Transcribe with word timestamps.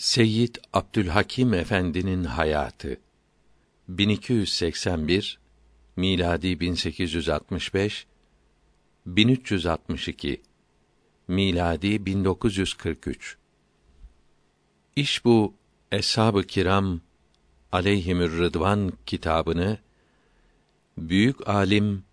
Seyyid 0.00 0.54
Abdülhakim 0.72 1.54
Efendi'nin 1.54 2.24
hayatı. 2.24 3.00
1281 3.88 5.38
miladi 5.96 6.60
1865 6.60 8.06
1362 9.06 10.42
miladi 11.28 12.06
1943 12.06 13.36
İş 14.96 15.24
bu 15.24 15.54
Eshab-ı 15.92 16.42
Kiram 16.42 17.00
aleyhimür 17.72 18.38
rıdvan 18.38 18.92
kitabını 19.06 19.78
büyük 20.98 21.48
alim 21.48 22.04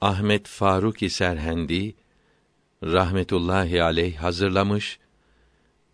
Ahmet 0.00 0.48
Faruk 0.48 0.96
Serhendi 1.08 1.94
rahmetullahi 2.82 3.82
aleyh 3.82 4.16
hazırlamış 4.16 4.98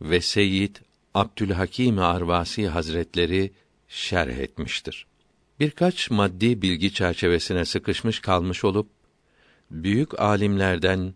ve 0.01 0.21
Seyyid 0.21 0.77
Abdülhakim 1.15 1.99
Arvasi 1.99 2.69
Hazretleri 2.69 3.53
şerh 3.89 4.39
etmiştir. 4.39 5.07
Birkaç 5.61 6.11
maddi 6.11 6.63
bilgi 6.63 6.93
çerçevesine 6.95 7.65
sıkışmış 7.65 8.21
kalmış 8.21 8.65
olup 8.65 8.89
büyük 9.71 10.21
alimlerden 10.21 11.15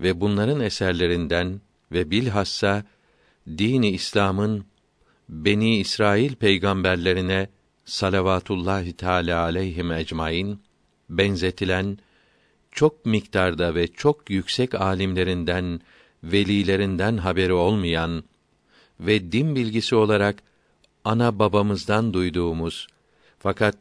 ve 0.00 0.20
bunların 0.20 0.60
eserlerinden 0.60 1.60
ve 1.92 2.10
bilhassa 2.10 2.84
dini 3.48 3.90
İslam'ın 3.90 4.64
Beni 5.28 5.78
İsrail 5.78 6.34
peygamberlerine 6.34 7.48
salavatullahi 7.84 8.92
teala 8.92 9.42
aleyhim 9.42 9.92
ecmaîn 9.92 10.60
benzetilen 11.10 11.98
çok 12.70 13.06
miktarda 13.06 13.74
ve 13.74 13.86
çok 13.88 14.30
yüksek 14.30 14.74
alimlerinden, 14.74 15.80
velilerinden 16.24 17.16
haberi 17.16 17.52
olmayan 17.52 18.24
ve 19.06 19.32
din 19.32 19.56
bilgisi 19.56 19.94
olarak 19.94 20.42
ana 21.04 21.38
babamızdan 21.38 22.14
duyduğumuz 22.14 22.86
fakat 23.38 23.76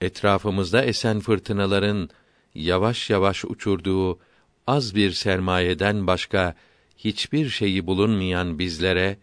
etrafımızda 0.00 0.84
esen 0.84 1.20
fırtınaların 1.20 2.10
yavaş 2.54 3.10
yavaş 3.10 3.44
uçurduğu 3.44 4.18
az 4.66 4.94
bir 4.94 5.10
sermayeden 5.12 6.06
başka 6.06 6.54
hiçbir 6.96 7.48
şeyi 7.48 7.86
bulunmayan 7.86 8.58
bizlere 8.58 9.18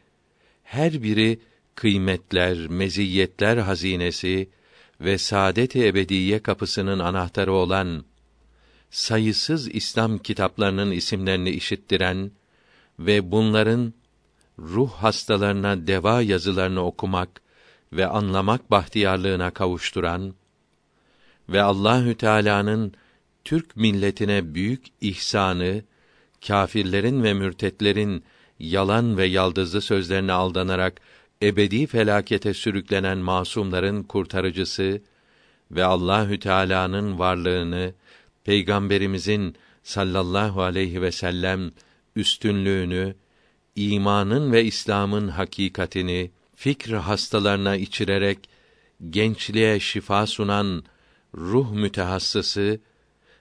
her 0.63 1.03
biri 1.03 1.39
kıymetler, 1.75 2.57
meziyetler 2.67 3.57
hazinesi 3.57 4.49
ve 5.01 5.17
saadet-i 5.17 5.87
ebediye 5.87 6.39
kapısının 6.39 6.99
anahtarı 6.99 7.53
olan 7.53 8.05
sayısız 8.91 9.75
İslam 9.75 10.17
kitaplarının 10.17 10.91
isimlerini 10.91 11.49
işittiren 11.49 12.31
ve 12.99 13.31
bunların 13.31 13.93
ruh 14.59 14.91
hastalarına 14.91 15.87
deva 15.87 16.21
yazılarını 16.21 16.85
okumak 16.85 17.41
ve 17.93 18.07
anlamak 18.07 18.71
bahtiyarlığına 18.71 19.51
kavuşturan 19.51 20.33
ve 21.49 21.61
Allahü 21.61 22.15
Teala'nın 22.15 22.93
Türk 23.45 23.75
milletine 23.75 24.53
büyük 24.55 24.85
ihsanı, 25.01 25.81
kâfirlerin 26.47 27.23
ve 27.23 27.33
mürtetlerin 27.33 28.23
yalan 28.59 29.17
ve 29.17 29.25
yaldızlı 29.25 29.81
sözlerine 29.81 30.31
aldanarak 30.31 31.01
ebedi 31.41 31.87
felakete 31.87 32.53
sürüklenen 32.53 33.17
masumların 33.17 34.03
kurtarıcısı 34.03 35.01
ve 35.71 35.83
Allahü 35.83 36.39
Teala'nın 36.39 37.19
varlığını, 37.19 37.93
peygamberimizin 38.43 39.55
sallallahu 39.83 40.61
aleyhi 40.61 41.01
ve 41.01 41.11
sellem 41.11 41.71
üstünlüğünü 42.15 43.15
imanın 43.77 44.51
ve 44.51 44.63
İslam'ın 44.63 45.27
hakikatini 45.27 46.31
fikr 46.55 46.93
hastalarına 46.93 47.75
içirerek 47.75 48.49
gençliğe 49.09 49.79
şifa 49.79 50.27
sunan 50.27 50.83
ruh 51.35 51.71
mütehassısı 51.71 52.79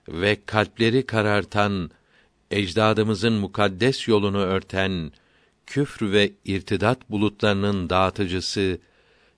ve 0.09 0.39
kalpleri 0.46 1.07
karartan 1.07 1.91
ecdadımızın 2.51 3.33
mukaddes 3.33 4.08
yolunu 4.08 4.39
örten 4.39 5.13
küfr 5.67 6.13
ve 6.13 6.33
irtidat 6.45 7.11
bulutlarının 7.11 7.91
dağıtıcısı 7.91 8.79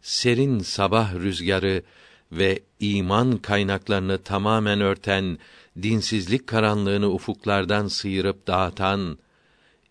serin 0.03 0.59
sabah 0.59 1.15
rüzgarı 1.15 1.83
ve 2.33 2.61
iman 2.81 3.37
kaynaklarını 3.37 4.19
tamamen 4.19 4.81
örten 4.81 5.39
dinsizlik 5.83 6.47
karanlığını 6.47 7.11
ufuklardan 7.11 7.87
sıyırıp 7.87 8.47
dağıtan 8.47 9.19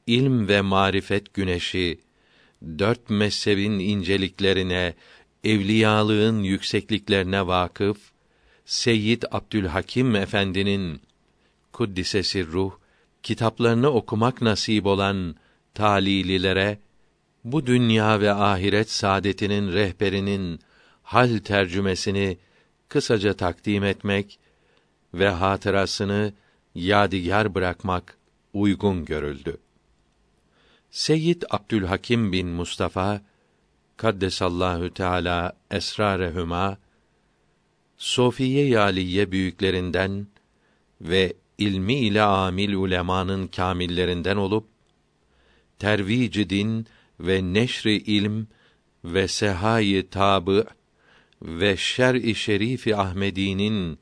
ilm 0.07 0.47
ve 0.47 0.61
marifet 0.61 1.33
güneşi 1.33 1.99
dört 2.79 3.09
mezhebin 3.09 3.79
inceliklerine, 3.79 4.93
evliyalığın 5.43 6.43
yüksekliklerine 6.43 7.47
vakıf 7.47 7.97
Seyyid 8.65 9.23
Abdülhakim 9.31 10.15
Efendi'nin 10.15 11.01
kuddisesi 11.73 12.47
ruh 12.47 12.71
kitaplarını 13.23 13.89
okumak 13.89 14.41
nasip 14.41 14.85
olan 14.85 15.35
talililere 15.73 16.79
bu 17.43 17.65
dünya 17.65 18.19
ve 18.21 18.31
ahiret 18.31 18.91
saadetinin 18.91 19.73
rehberinin 19.73 20.59
hal 21.03 21.37
tercümesini 21.37 22.37
kısaca 22.89 23.33
takdim 23.33 23.83
etmek 23.83 24.39
ve 25.13 25.29
hatırasını 25.29 26.33
yadigar 26.75 27.55
bırakmak 27.55 28.17
uygun 28.53 29.05
görüldü. 29.05 29.57
Seyyid 30.97 31.41
Abdülhakim 31.49 32.31
bin 32.31 32.47
Mustafa 32.47 33.21
kaddesallahu 33.97 34.93
teala 34.93 35.57
esrarehuma 35.71 36.77
Sofiye 37.97 38.67
Yaliye 38.67 39.31
büyüklerinden 39.31 40.27
ve 41.01 41.33
ilmi 41.57 41.93
ile 41.93 42.21
amil 42.21 42.73
ulemanın 42.73 43.47
kamillerinden 43.47 44.37
olup 44.37 44.67
tervic 45.79 46.49
din 46.49 46.87
ve 47.19 47.53
neşri 47.53 47.97
ilm 47.97 48.47
ve 49.03 49.27
sehayı 49.27 50.09
tabı 50.09 50.65
ve 51.41 51.77
şer-i 51.77 52.35
şerifi 52.35 52.95
Ahmedi'nin 52.95 53.99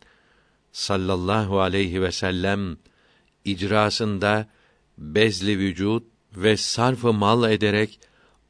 sallallahu 0.71 1.59
aleyhi 1.61 2.01
ve 2.01 2.11
sellem 2.11 2.77
icrasında 3.45 4.47
bezli 4.97 5.59
vücut 5.59 6.14
ve 6.37 6.57
sarfı 6.57 7.13
mal 7.13 7.51
ederek 7.51 7.99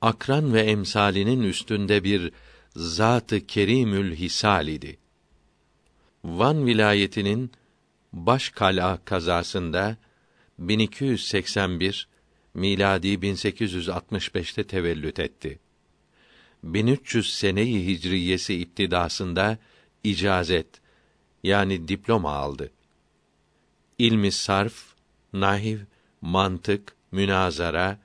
akran 0.01 0.53
ve 0.53 0.62
emsalinin 0.62 1.44
üstünde 1.44 2.03
bir 2.03 2.31
zat-ı 2.75 3.47
kerimül 3.47 4.16
hisal 4.16 4.68
idi. 4.68 4.97
Van 6.23 6.66
vilayetinin 6.66 7.51
baş 8.13 8.50
kala 8.50 9.00
kazasında 9.06 9.97
1281 10.59 12.07
miladi 12.53 13.07
1865'te 13.07 14.63
tevellüt 14.63 15.19
etti. 15.19 15.59
1300 16.63 17.34
seneyi 17.34 17.88
hicriyesi 17.88 18.56
iptidasında 18.56 19.57
icazet 20.03 20.67
yani 21.44 21.88
diploma 21.88 22.31
aldı. 22.31 22.72
İlmi 23.97 24.31
sarf, 24.31 24.84
nahiv, 25.34 25.79
mantık, 26.22 26.95
münazara, 27.12 28.00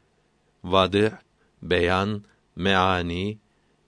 vadı, 0.64 1.18
beyan, 1.62 2.24
meani, 2.56 3.38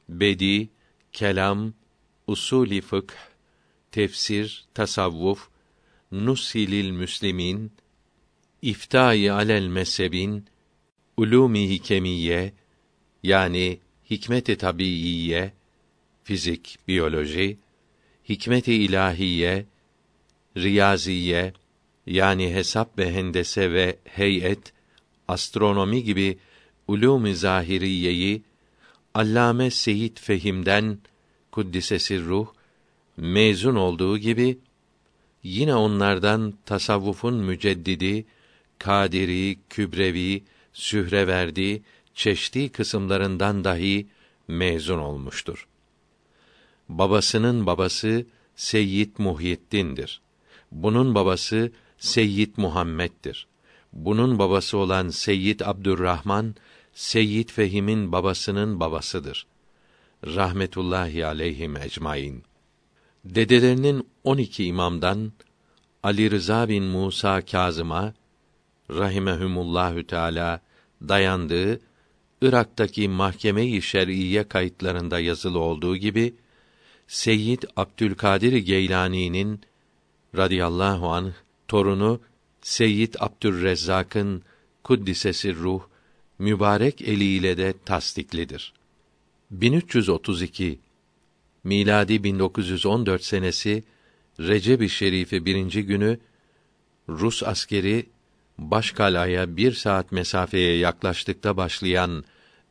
bedi, 0.09 0.69
kelam, 1.13 1.73
usulî 2.27 2.81
fıkh, 2.81 3.15
tefsir, 3.93 4.65
tasavvuf, 4.75 5.49
nusilil 6.13 6.91
müslimin, 6.91 7.73
iftai 8.63 9.33
alel 9.33 9.67
mezhebin, 9.67 10.47
ulûmi 11.17 11.69
hikemiye 11.69 12.53
yani 13.23 13.81
hikmet-i 14.11 14.57
tabiiye, 14.57 15.53
fizik, 16.25 16.79
biyoloji, 16.89 17.59
hikmet-i 18.29 18.75
ilahiye, 18.75 19.67
riyaziye 20.57 21.53
yani 22.07 22.55
hesap 22.55 22.99
ve 22.99 23.13
hendese 23.13 23.73
ve 23.73 23.99
heyet 24.05 24.73
astronomi 25.33 26.05
gibi 26.05 26.39
ulûm-i 26.89 27.35
zahiriyeyi 27.37 28.43
Allame 29.15 29.71
Seyit 29.71 30.21
Fehim'den 30.21 30.99
kuddisesi 31.51 32.25
ruh 32.25 32.49
mezun 33.17 33.75
olduğu 33.75 34.19
gibi 34.19 34.59
yine 35.43 35.75
onlardan 35.75 36.55
tasavvufun 36.67 37.35
müceddidi 37.35 38.25
Kadiri, 38.79 39.59
Kübrevi, 39.71 40.43
Sühreverdi, 40.73 41.83
çeşitli 42.15 42.69
kısımlarından 42.69 43.65
dahi 43.65 44.07
mezun 44.49 44.99
olmuştur. 44.99 45.69
Babasının 46.89 47.67
babası 47.67 48.27
Seyyid 48.57 49.11
Muhyiddin'dir. 49.19 50.21
Bunun 50.73 51.15
babası 51.15 51.73
Seyyid 51.99 52.55
Muhammed'dir 52.57 53.47
bunun 53.93 54.39
babası 54.39 54.79
olan 54.79 55.09
Seyyid 55.09 55.61
Abdurrahman 55.61 56.55
Seyyid 56.95 57.49
Fehim'in 57.49 58.13
babasının 58.13 58.81
babasıdır. 58.81 59.47
Rahmetullahi 60.27 61.27
aleyhim 61.27 61.77
ecmaîn. 61.77 62.43
Dedelerinin 63.25 64.09
12 64.25 64.65
imamdan 64.65 65.33
Ali 66.03 66.31
Rıza 66.31 66.69
bin 66.69 66.85
Musa 66.85 67.41
Kazım'a 67.41 68.15
rahimehumullahü 68.91 70.07
teala 70.07 70.61
dayandığı 71.09 71.81
Irak'taki 72.43 73.09
mahkeme-i 73.09 73.83
şer'iyye 73.83 74.49
kayıtlarında 74.49 75.21
yazılı 75.21 75.59
olduğu 75.59 75.97
gibi 75.97 76.35
Seyyid 77.07 77.63
Abdülkadir 77.77 78.53
Geylani'nin 78.53 79.61
radıyallahu 80.37 81.09
anh 81.09 81.33
torunu 81.69 82.21
Seyyid 82.63 83.15
Abdürrezzak'ın 83.19 84.43
kuddisesi 84.85 85.55
ruh 85.55 85.83
mübarek 86.39 87.03
eliyle 87.03 87.57
de 87.57 87.75
tasdiklidir. 87.85 88.73
1332 89.51 90.79
miladi 91.65 92.25
1914 92.25 93.25
senesi 93.25 93.85
Recep-i 94.41 94.89
Şerifi 94.89 95.45
birinci 95.45 95.83
günü 95.83 96.19
Rus 97.09 97.43
askeri 97.43 98.07
Başkala'ya 98.59 99.57
bir 99.57 99.73
saat 99.73 100.13
mesafeye 100.13 100.77
yaklaştıkta 100.77 101.57
başlayan 101.57 102.25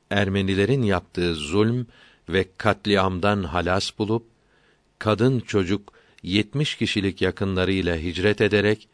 Ermenilerin 0.10 0.84
yaptığı 0.84 1.36
zulm 1.36 1.88
ve 2.30 2.46
katliamdan 2.58 3.44
halas 3.44 3.98
bulup 3.98 4.26
kadın 5.00 5.40
çocuk 5.40 5.94
70 6.24 6.76
kişilik 6.76 7.22
yakınlarıyla 7.22 7.98
hicret 7.98 8.42
ederek 8.42 8.88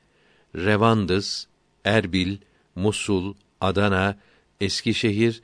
Revandız, 0.56 1.48
Erbil, 1.86 2.38
Musul, 2.76 3.34
Adana, 3.62 4.18
Eskişehir 4.62 5.42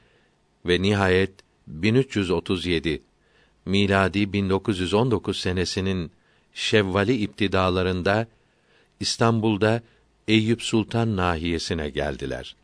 ve 0.66 0.82
nihayet 0.82 1.34
1337 1.68 3.02
miladi 3.66 4.34
1919 4.34 5.40
senesinin 5.40 6.12
Şevvali 6.54 7.16
iptidalarında 7.16 8.28
İstanbul'da 9.00 9.82
Eyüp 10.28 10.62
Sultan 10.62 11.18
nahiyesine 11.18 11.90
geldiler. 11.90 12.56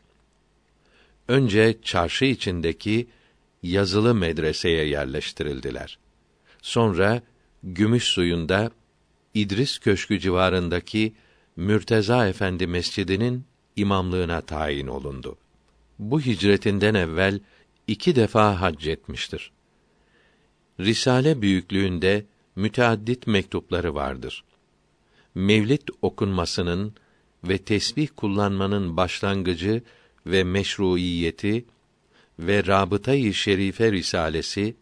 Önce 1.28 1.78
çarşı 1.82 2.24
içindeki 2.24 3.06
yazılı 3.62 4.14
medreseye 4.14 4.88
yerleştirildiler. 4.88 5.98
Sonra 6.62 7.22
Gümüş 7.62 8.04
suyunda 8.04 8.70
İdris 9.34 9.78
Köşkü 9.78 10.20
civarındaki 10.20 11.14
Mürteza 11.60 12.28
Efendi 12.28 12.66
Mescidinin 12.66 13.44
imamlığına 13.76 14.40
tayin 14.40 14.86
olundu. 14.86 15.36
Bu 15.98 16.20
hicretinden 16.20 16.94
evvel 16.94 17.40
iki 17.86 18.16
defa 18.16 18.60
hac 18.60 18.86
etmiştir. 18.86 19.52
Risale 20.80 21.42
büyüklüğünde 21.42 22.26
müteaddit 22.56 23.26
mektupları 23.26 23.94
vardır. 23.94 24.44
Mevlid 25.34 25.88
okunmasının 26.02 26.94
ve 27.44 27.58
tesbih 27.58 28.08
kullanmanın 28.16 28.96
başlangıcı 28.96 29.82
ve 30.26 30.44
meşruiyeti 30.44 31.64
ve 32.38 32.66
Rabıta-i 32.66 33.34
Şerife 33.34 33.92
risalesi 33.92 34.76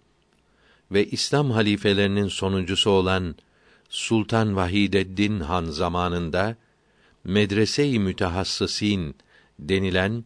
ve 0.91 1.07
İslam 1.07 1.51
halifelerinin 1.51 2.29
sonuncusu 2.29 2.91
olan 2.91 3.35
Sultan 3.89 4.57
Vahideddin 4.57 5.41
Han 5.41 5.65
zamanında 5.65 6.57
Medrese-i 7.29 7.99
Mütehassısin 7.99 9.17
denilen 9.59 10.25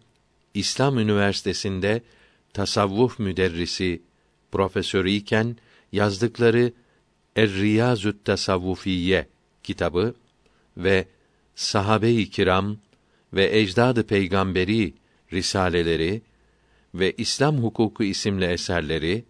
İslam 0.55 0.99
Üniversitesi'nde 0.99 2.03
tasavvuf 2.53 3.19
müderrisi 3.19 4.03
profesörü 4.53 5.11
iken 5.11 5.57
yazdıkları 5.93 6.73
Er-Riyazü't 7.37 8.25
Tasavvufiye 8.25 9.29
kitabı 9.63 10.15
ve 10.77 11.09
Sahabe-i 11.55 12.31
Kiram 12.31 12.77
ve 13.33 13.59
Ecdad-ı 13.59 14.07
Peygamberi 14.07 14.95
risaleleri 15.33 16.23
ve 16.95 17.13
İslam 17.13 17.63
Hukuku 17.63 18.05
isimli 18.05 18.45
eserleri 18.45 19.25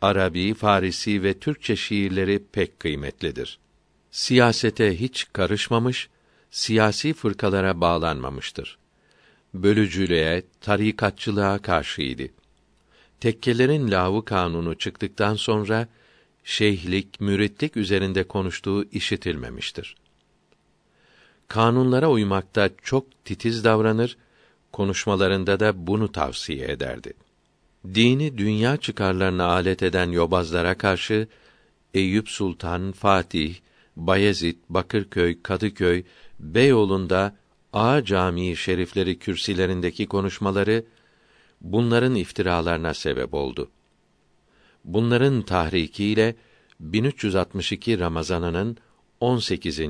Arabi, 0.00 0.54
Farisi 0.54 1.22
ve 1.22 1.38
Türkçe 1.38 1.76
şiirleri 1.76 2.42
pek 2.52 2.80
kıymetlidir. 2.80 3.58
Siyasete 4.10 5.00
hiç 5.00 5.26
karışmamış, 5.32 6.08
siyasi 6.50 7.12
fırkalara 7.12 7.80
bağlanmamıştır. 7.80 8.78
Bölücülüğe, 9.54 10.42
tarikatçılığa 10.60 11.58
karşıydı. 11.58 12.28
Tekkelerin 13.20 13.90
lavı 13.90 14.24
kanunu 14.24 14.74
çıktıktan 14.74 15.34
sonra 15.34 15.88
şeyhlik, 16.44 17.20
müritlik 17.20 17.76
üzerinde 17.76 18.24
konuştuğu 18.24 18.84
işitilmemiştir. 18.84 19.96
Kanunlara 21.48 22.10
uymakta 22.10 22.70
çok 22.82 23.24
titiz 23.24 23.64
davranır, 23.64 24.16
konuşmalarında 24.72 25.60
da 25.60 25.86
bunu 25.86 26.12
tavsiye 26.12 26.68
ederdi. 26.68 27.12
Dini 27.94 28.38
dünya 28.38 28.76
çıkarlarına 28.76 29.44
alet 29.44 29.82
eden 29.82 30.10
yobazlara 30.10 30.78
karşı 30.78 31.28
Eyüp 31.94 32.28
Sultan, 32.28 32.92
Fatih, 32.92 33.54
Bayezid, 33.96 34.56
Bakırköy, 34.68 35.42
Kadıköy, 35.42 36.04
Beyoğlu'nda 36.40 37.36
Ağa 37.72 38.04
Camii 38.04 38.56
şerifleri 38.56 39.18
kürsilerindeki 39.18 40.06
konuşmaları 40.06 40.84
bunların 41.60 42.14
iftiralarına 42.14 42.94
sebep 42.94 43.34
oldu. 43.34 43.70
Bunların 44.84 45.42
tahrikiyle 45.42 46.36
1362 46.80 47.98
Ramazanının 47.98 48.76
18. 49.20 49.80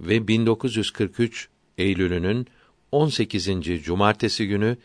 ve 0.00 0.28
1943 0.28 1.48
Eylül'ünün 1.78 2.46
18. 2.92 3.48
cumartesi 3.84 4.48
günü 4.48 4.76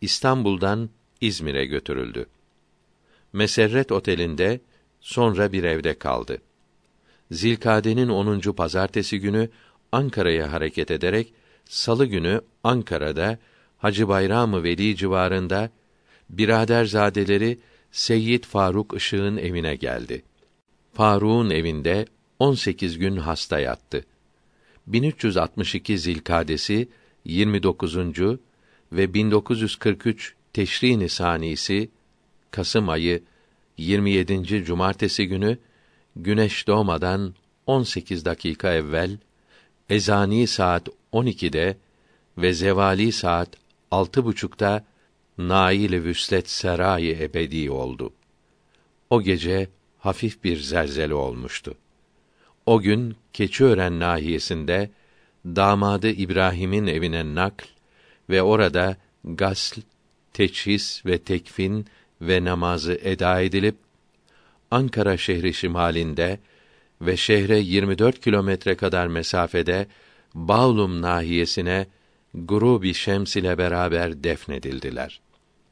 İstanbul'dan 0.00 0.90
İzmir'e 1.20 1.64
götürüldü. 1.64 2.26
Meserret 3.32 3.92
Oteli'nde 3.92 4.60
sonra 5.00 5.52
bir 5.52 5.64
evde 5.64 5.98
kaldı. 5.98 6.38
Zilkade'nin 7.30 8.08
10. 8.08 8.40
pazartesi 8.40 9.20
günü 9.20 9.48
Ankara'ya 9.92 10.52
hareket 10.52 10.90
ederek 10.90 11.32
salı 11.64 12.06
günü 12.06 12.40
Ankara'da 12.64 13.38
Hacı 13.78 14.08
Bayram-ı 14.08 14.62
Veli 14.62 14.96
civarında 14.96 15.70
biraderzadeleri 16.30 17.58
Seyyid 17.92 18.44
Faruk 18.44 18.94
Işık'ın 18.96 19.36
evine 19.36 19.76
geldi. 19.76 20.22
Faruk'un 20.94 21.50
evinde 21.50 22.06
18 22.38 22.98
gün 22.98 23.16
hasta 23.16 23.60
yattı. 23.60 24.04
1362 24.86 25.98
Zilkadesi 25.98 26.88
29. 27.24 27.96
ve 28.92 29.14
1943 29.14 30.34
Teşrin 30.52 31.06
Sanisi 31.06 31.90
Kasım 32.50 32.88
ayı 32.88 33.22
27. 33.78 34.64
cumartesi 34.64 35.28
günü 35.28 35.58
güneş 36.16 36.66
doğmadan 36.66 37.34
18 37.66 38.24
dakika 38.24 38.72
evvel 38.72 39.18
ezani 39.90 40.46
saat 40.46 40.88
12'de 41.12 41.76
ve 42.38 42.52
zevali 42.52 43.12
saat 43.12 43.48
altı 43.90 44.24
buçukta 44.24 44.84
nail 45.38 46.04
vüslet 46.04 46.50
serayı 46.50 47.16
ebedi 47.20 47.70
oldu. 47.70 48.12
O 49.10 49.22
gece 49.22 49.68
hafif 49.98 50.44
bir 50.44 50.56
zelzele 50.56 51.14
olmuştu. 51.14 51.74
O 52.66 52.80
gün 52.80 53.16
Keçiören 53.32 54.00
nahiyesinde 54.00 54.90
damadı 55.46 56.08
İbrahim'in 56.08 56.86
evine 56.86 57.34
nakl 57.34 57.64
ve 58.30 58.42
orada 58.42 58.96
gasl, 59.24 59.80
teçhis 60.32 61.06
ve 61.06 61.18
tekfin 61.18 61.86
ve 62.20 62.44
namazı 62.44 63.00
eda 63.02 63.40
edilip 63.40 63.76
Ankara 64.70 65.16
şehri 65.16 65.54
şimalinde 65.54 66.38
ve 67.00 67.16
şehre 67.16 67.58
24 67.58 68.20
kilometre 68.20 68.76
kadar 68.76 69.06
mesafede 69.06 69.86
Bağlum 70.34 71.02
nahiyesine 71.02 71.86
Grubi 72.34 72.94
Şems 72.94 73.36
ile 73.36 73.58
beraber 73.58 74.24
defnedildiler. 74.24 75.20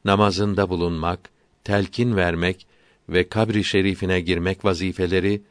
Namazında 0.05 0.69
bulunmak, 0.69 1.29
telkin 1.63 2.15
vermek 2.15 2.67
ve 3.09 3.29
kabri 3.29 3.63
şerifine 3.63 4.21
girmek 4.21 4.65
vazifeleri 4.65 5.41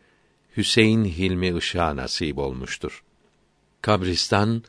Hüseyin 0.56 1.04
Hilmi 1.04 1.58
Işık'a 1.58 1.96
nasip 1.96 2.38
olmuştur. 2.38 3.04
Kabristan 3.82 4.62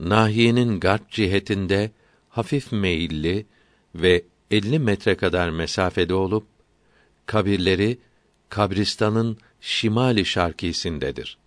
nahiyenin 0.00 0.80
garp 0.80 1.10
cihetinde 1.10 1.90
hafif 2.28 2.72
meyilli 2.72 3.46
ve 3.94 4.24
50 4.50 4.78
metre 4.78 5.16
kadar 5.16 5.50
mesafede 5.50 6.14
olup 6.14 6.46
kabirleri 7.26 7.98
kabristanın 8.48 9.38
şimali 9.60 10.24
şarkisindedir. 10.24 11.38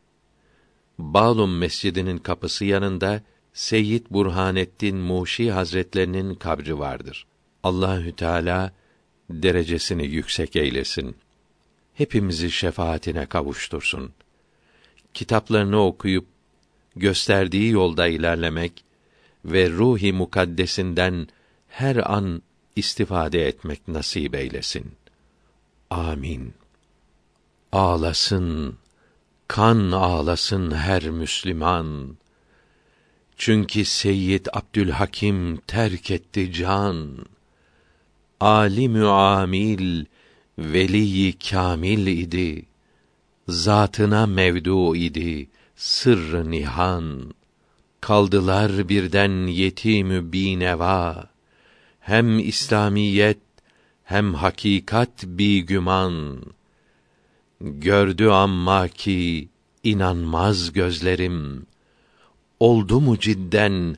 Bağlum 1.00 1.58
Mescidinin 1.58 2.18
kapısı 2.18 2.66
yanında 2.66 3.22
Seyyid 3.54 4.06
Burhanettin 4.12 4.98
Muşi 4.98 5.52
Hazretlerinin 5.52 6.36
kabri 6.36 6.80
vardır. 6.80 7.26
Allahü 7.64 8.16
Teala 8.16 8.74
derecesini 9.30 10.06
yüksek 10.06 10.56
eylesin. 10.56 11.16
Hepimizi 11.94 12.52
şefaatine 12.52 13.26
kavuştursun. 13.26 14.12
Kitaplarını 15.14 15.86
okuyup 15.86 16.26
gösterdiği 16.96 17.72
yolda 17.72 18.08
ilerlemek 18.08 18.84
ve 19.46 19.70
ruhi 19.70 20.14
mukaddesinden 20.14 21.28
her 21.68 22.12
an 22.14 22.42
istifade 22.76 23.48
etmek 23.48 23.88
nasip 23.88 24.36
eylesin. 24.36 24.92
Amin. 25.90 26.61
Ağlasın, 27.72 28.76
kan 29.48 29.92
ağlasın 29.92 30.72
her 30.72 31.10
Müslüman. 31.10 32.18
Çünkü 33.38 33.86
Seyyid 33.86 34.46
Abdülhakim 34.54 35.58
terk 35.58 36.12
etti 36.12 36.54
can. 36.54 37.18
Alimü 38.40 39.06
amil, 39.08 40.06
veli 40.58 41.40
kamil 41.40 42.08
idi. 42.08 42.66
Zatına 43.48 44.26
mevdu 44.26 44.96
idi, 44.96 45.50
sırrı 45.76 46.52
nihan. 46.52 47.34
Kaldılar 48.02 48.90
birden 48.90 49.48
yetimü 49.48 50.32
bineva. 50.34 51.30
Hem 52.00 52.40
İslamiyet 52.40 53.40
hem 54.04 54.34
hakikat 54.34 55.24
bi 55.24 55.66
güman. 55.66 56.42
Gördü 57.64 58.28
amma 58.28 58.88
ki 58.88 59.50
inanmaz 59.84 60.74
gözlerim. 60.74 61.66
Oldu 62.60 63.02
mu 63.02 63.20
cidden 63.20 63.98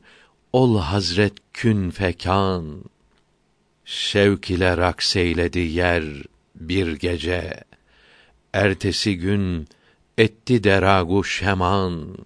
ol 0.52 0.78
Hazret 0.78 1.32
kün 1.52 1.90
fekan. 1.90 2.84
Şevk 3.84 4.50
ile 4.50 4.76
raks 4.76 5.16
eyledi 5.16 5.58
yer 5.58 6.04
bir 6.54 6.96
gece. 6.96 7.64
Ertesi 8.52 9.16
gün 9.16 9.68
etti 10.18 10.64
deragu 10.64 11.24
şeman. 11.24 12.18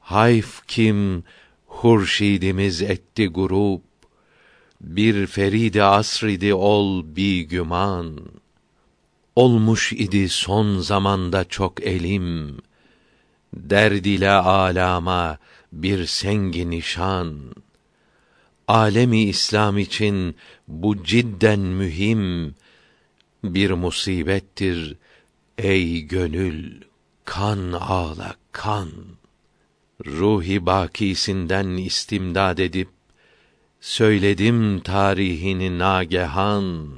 Hayf 0.00 0.66
kim 0.68 1.24
hurşidimiz 1.66 2.82
etti 2.82 3.26
grup. 3.26 3.82
Bir 4.80 5.26
feride 5.26 5.82
asridi 5.82 6.54
ol 6.54 7.16
bi 7.16 7.46
güman. 7.46 8.20
Olmuş 9.38 9.92
idi 9.92 10.28
son 10.28 10.78
zamanda 10.78 11.44
çok 11.44 11.82
elim. 11.82 12.58
Derd 13.54 14.04
ile 14.04 14.30
alama 14.30 15.38
bir 15.72 16.06
sengi 16.06 16.70
nişan. 16.70 17.54
Alemi 18.68 19.22
İslam 19.22 19.78
için 19.78 20.36
bu 20.68 21.04
cidden 21.04 21.60
mühim 21.60 22.54
bir 23.44 23.70
musibettir 23.70 24.96
ey 25.58 26.00
gönül 26.00 26.82
kan 27.24 27.72
ağla 27.72 28.34
kan 28.52 28.90
ruhi 30.06 30.66
bakisinden 30.66 31.68
istimdad 31.68 32.58
edip 32.58 32.88
söyledim 33.80 34.80
tarihini 34.80 35.78
nagehan 35.78 36.88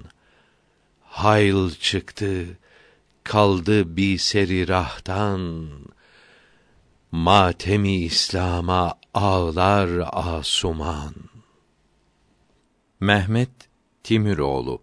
hayl 1.11 1.71
çıktı 1.71 2.59
kaldı 3.25 3.97
bir 3.97 4.19
seri 4.19 4.69
rahtan. 4.69 5.69
Matemi 7.13 7.97
İslam'a 7.97 8.95
ağlar 9.15 9.91
asuman. 10.13 11.15
Mehmet 13.01 13.51
Timiroğlu 14.03 14.83